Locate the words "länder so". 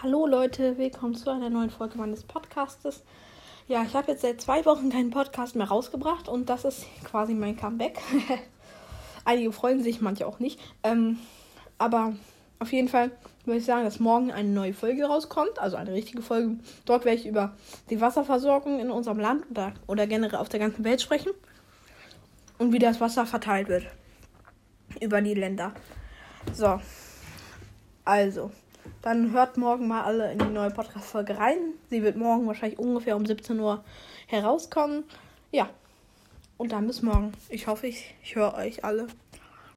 25.34-26.80